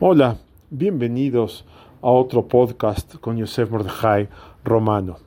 Hola, 0.00 0.38
bienvenidos 0.70 1.64
a 2.02 2.10
otro 2.10 2.48
podcast 2.48 3.14
con 3.18 3.36
Yosef 3.36 3.70
Mordechai 3.70 4.28
Romano. 4.64 5.18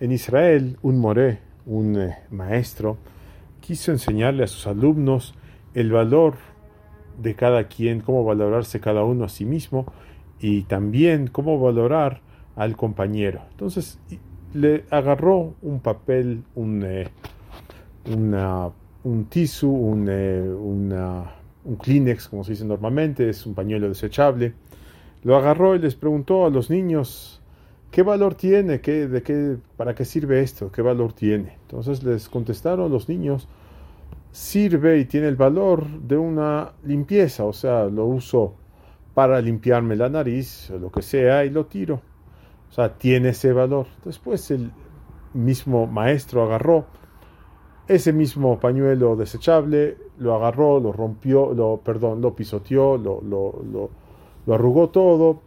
En 0.00 0.10
Israel, 0.10 0.76
un 0.82 0.98
moré, 0.98 1.38
un 1.66 1.96
eh, 1.96 2.18
maestro, 2.28 2.96
quiso 3.60 3.92
enseñarle 3.92 4.42
a 4.42 4.48
sus 4.48 4.66
alumnos 4.66 5.36
el 5.72 5.92
valor 5.92 6.34
de 7.16 7.36
cada 7.36 7.68
quien, 7.68 8.00
cómo 8.00 8.24
valorarse 8.24 8.80
cada 8.80 9.04
uno 9.04 9.24
a 9.24 9.28
sí 9.28 9.44
mismo 9.44 9.86
y 10.40 10.62
también 10.62 11.28
cómo 11.28 11.60
valorar 11.60 12.20
al 12.56 12.76
compañero. 12.76 13.42
Entonces 13.52 14.00
le 14.52 14.84
agarró 14.90 15.54
un 15.62 15.78
papel, 15.78 16.42
un, 16.56 16.82
eh, 16.84 17.06
un 18.04 19.24
tisu, 19.26 19.70
un, 19.70 20.08
eh, 20.10 20.42
una 20.42 21.37
un 21.68 21.76
Kleenex, 21.76 22.28
como 22.28 22.44
se 22.44 22.52
dice 22.52 22.64
normalmente, 22.64 23.28
es 23.28 23.44
un 23.44 23.54
pañuelo 23.54 23.88
desechable. 23.88 24.54
Lo 25.22 25.36
agarró 25.36 25.74
y 25.74 25.78
les 25.78 25.94
preguntó 25.94 26.46
a 26.46 26.50
los 26.50 26.70
niños 26.70 27.42
qué 27.90 28.02
valor 28.02 28.34
tiene, 28.34 28.80
qué, 28.80 29.06
de 29.06 29.22
qué, 29.22 29.58
para 29.76 29.94
qué 29.94 30.06
sirve 30.06 30.40
esto, 30.40 30.72
qué 30.72 30.80
valor 30.80 31.12
tiene. 31.12 31.58
Entonces 31.62 32.02
les 32.02 32.30
contestaron 32.30 32.90
los 32.90 33.08
niños, 33.10 33.48
sirve 34.32 34.98
y 34.98 35.04
tiene 35.04 35.28
el 35.28 35.36
valor 35.36 35.86
de 35.86 36.16
una 36.16 36.72
limpieza, 36.84 37.44
o 37.44 37.52
sea, 37.52 37.84
lo 37.84 38.06
uso 38.06 38.54
para 39.12 39.40
limpiarme 39.42 39.94
la 39.94 40.08
nariz 40.08 40.70
o 40.70 40.78
lo 40.78 40.90
que 40.90 41.02
sea 41.02 41.44
y 41.44 41.50
lo 41.50 41.66
tiro. 41.66 42.00
O 42.70 42.72
sea, 42.72 42.96
tiene 42.96 43.30
ese 43.30 43.52
valor. 43.52 43.86
Después 44.06 44.50
el 44.50 44.72
mismo 45.34 45.86
maestro 45.86 46.44
agarró 46.44 46.86
ese 47.88 48.12
mismo 48.12 48.60
pañuelo 48.60 49.16
desechable 49.16 49.96
lo 50.18 50.34
agarró, 50.34 50.78
lo 50.78 50.92
rompió, 50.92 51.54
lo, 51.54 51.80
perdón, 51.82 52.20
lo 52.20 52.36
pisoteó, 52.36 52.98
lo, 52.98 53.22
lo, 53.22 53.90
lo, 54.46 54.54
arrugó 54.54 54.90
todo. 54.90 55.40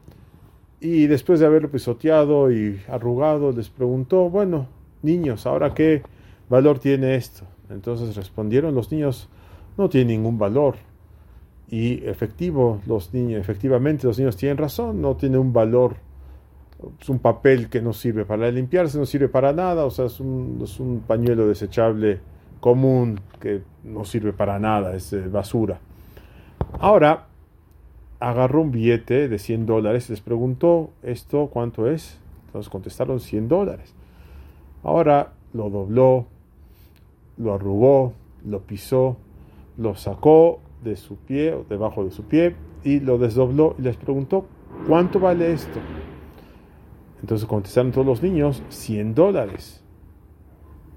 Y 0.79 1.05
después 1.05 1.39
de 1.39 1.45
haberlo 1.45 1.69
pisoteado 1.69 2.51
y 2.51 2.81
arrugado, 2.89 3.51
les 3.51 3.69
preguntó, 3.69 4.29
bueno, 4.29 4.67
niños, 5.03 5.45
¿ahora 5.45 5.75
qué 5.75 6.01
valor 6.49 6.79
tiene 6.79 7.15
esto? 7.15 7.45
Entonces 7.69 8.15
respondieron 8.15 8.73
los 8.73 8.91
niños, 8.91 9.29
no 9.77 9.87
tiene 9.87 10.13
ningún 10.13 10.39
valor. 10.39 10.75
Y 11.69 12.03
efectivo, 12.05 12.81
los 12.87 13.13
niños, 13.13 13.39
efectivamente 13.39 14.07
los 14.07 14.17
niños 14.17 14.35
tienen 14.35 14.57
razón, 14.57 14.99
no 14.99 15.15
tiene 15.15 15.37
un 15.37 15.53
valor. 15.53 15.97
Es 16.99 17.07
un 17.09 17.19
papel 17.19 17.69
que 17.69 17.79
no 17.81 17.93
sirve 17.93 18.25
para 18.25 18.49
limpiarse, 18.49 18.97
no 18.97 19.05
sirve 19.05 19.29
para 19.29 19.53
nada, 19.53 19.85
o 19.85 19.91
sea, 19.91 20.05
es 20.05 20.19
un, 20.19 20.59
es 20.63 20.79
un 20.79 21.01
pañuelo 21.01 21.47
desechable 21.47 22.30
común 22.61 23.19
que 23.41 23.63
no 23.83 24.05
sirve 24.05 24.31
para 24.31 24.59
nada, 24.59 24.95
es 24.95 25.11
eh, 25.11 25.27
basura. 25.27 25.79
Ahora, 26.79 27.27
agarró 28.21 28.61
un 28.61 28.71
billete 28.71 29.27
de 29.27 29.39
100 29.39 29.65
dólares, 29.65 30.09
les 30.09 30.21
preguntó, 30.21 30.91
¿esto 31.03 31.47
cuánto 31.47 31.89
es? 31.89 32.19
Entonces 32.45 32.69
contestaron 32.69 33.19
100 33.19 33.49
dólares. 33.49 33.93
Ahora 34.83 35.33
lo 35.53 35.69
dobló, 35.69 36.27
lo 37.37 37.53
arrugó, 37.53 38.13
lo 38.45 38.61
pisó, 38.61 39.17
lo 39.77 39.95
sacó 39.95 40.59
de 40.83 40.95
su 40.95 41.17
pie, 41.17 41.53
o 41.53 41.65
debajo 41.67 42.05
de 42.05 42.11
su 42.11 42.23
pie, 42.23 42.55
y 42.83 42.99
lo 42.99 43.17
desdobló 43.17 43.75
y 43.77 43.81
les 43.81 43.97
preguntó, 43.97 44.45
¿cuánto 44.87 45.19
vale 45.19 45.51
esto? 45.51 45.79
Entonces 47.21 47.47
contestaron 47.47 47.91
todos 47.91 48.07
los 48.07 48.23
niños, 48.23 48.63
100 48.69 49.13
dólares. 49.13 49.83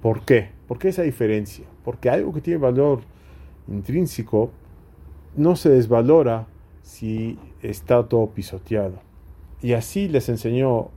¿Por 0.01 0.23
qué? 0.23 0.54
¿Por 0.69 0.79
qué 0.79 0.89
esa 0.89 1.03
diferencia? 1.03 1.65
Porque 1.85 2.11
algo 2.11 2.33
que 2.33 2.41
tiene 2.41 2.59
valor 2.59 3.01
intrínseco 3.69 4.51
no 5.37 5.57
se 5.57 5.71
desvalora 5.71 6.47
si 6.83 7.39
está 7.63 8.07
todo 8.09 8.29
pisoteado. 8.29 9.01
Y 9.63 9.73
así 9.73 10.09
les 10.09 10.29
enseñó 10.29 10.91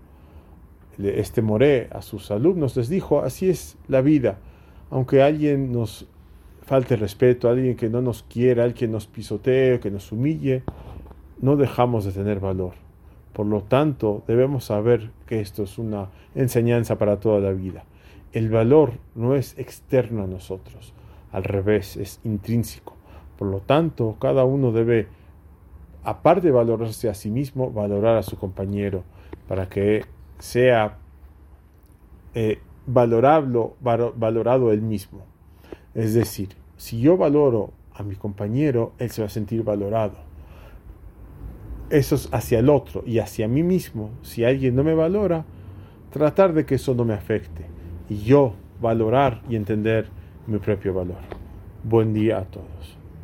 este 0.97 1.41
Moré 1.41 1.87
a 1.91 2.01
sus 2.01 2.31
alumnos, 2.31 2.75
les 2.75 2.89
dijo, 2.89 3.21
así 3.21 3.49
es 3.49 3.77
la 3.87 4.01
vida. 4.01 4.39
Aunque 4.89 5.21
alguien 5.21 5.71
nos 5.71 6.07
falte 6.63 6.95
respeto, 6.95 7.49
alguien 7.49 7.75
que 7.75 7.89
no 7.89 8.01
nos 8.01 8.23
quiera, 8.23 8.63
alguien 8.63 8.77
que 8.77 8.87
nos 8.87 9.07
pisotee, 9.07 9.79
que 9.79 9.91
nos 9.91 10.11
humille, 10.11 10.63
no 11.39 11.55
dejamos 11.55 12.05
de 12.05 12.11
tener 12.11 12.39
valor. 12.39 12.73
Por 13.33 13.45
lo 13.45 13.61
tanto, 13.61 14.23
debemos 14.27 14.65
saber 14.65 15.11
que 15.27 15.39
esto 15.39 15.63
es 15.63 15.77
una 15.77 16.09
enseñanza 16.35 16.97
para 16.97 17.19
toda 17.19 17.39
la 17.39 17.51
vida. 17.51 17.85
El 18.37 18.49
valor 18.49 18.99
no 19.15 19.33
es 19.33 19.57
externo 19.57 20.21
a 20.23 20.27
nosotros, 20.27 20.93
al 21.31 21.43
revés, 21.43 21.97
es 21.97 22.19
intrínseco. 22.23 22.93
Por 23.35 23.47
lo 23.47 23.61
tanto, 23.61 24.15
cada 24.21 24.45
uno 24.45 24.71
debe, 24.71 25.07
aparte 26.03 26.45
de 26.45 26.53
valorarse 26.53 27.09
a 27.09 27.15
sí 27.15 27.31
mismo, 27.31 27.71
valorar 27.71 28.15
a 28.15 28.21
su 28.21 28.37
compañero 28.37 29.03
para 29.47 29.67
que 29.69 30.05
sea 30.37 30.99
eh, 32.35 32.59
valorable, 32.85 33.71
valorado 33.81 34.71
él 34.71 34.83
mismo. 34.83 35.21
Es 35.95 36.13
decir, 36.13 36.49
si 36.75 37.01
yo 37.01 37.17
valoro 37.17 37.71
a 37.91 38.03
mi 38.03 38.13
compañero, 38.13 38.93
él 38.99 39.09
se 39.09 39.23
va 39.23 39.25
a 39.25 39.31
sentir 39.31 39.63
valorado. 39.63 40.17
Eso 41.89 42.13
es 42.13 42.29
hacia 42.31 42.59
el 42.59 42.69
otro 42.69 43.01
y 43.03 43.17
hacia 43.17 43.47
mí 43.47 43.63
mismo. 43.63 44.11
Si 44.21 44.43
alguien 44.43 44.75
no 44.75 44.83
me 44.83 44.93
valora, 44.93 45.43
tratar 46.11 46.53
de 46.53 46.67
que 46.67 46.75
eso 46.75 46.93
no 46.93 47.03
me 47.03 47.15
afecte 47.15 47.76
yo 48.09 48.53
valorar 48.81 49.41
y 49.49 49.55
entender 49.55 50.07
mi 50.45 50.57
propio 50.59 50.93
valor. 50.93 51.17
Buen 51.83 52.13
día 52.13 52.39
a 52.39 52.43
todos. 52.43 52.96